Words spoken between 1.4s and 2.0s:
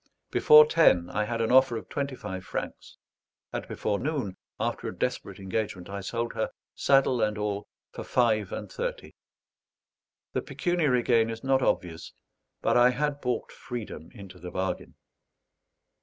an offer of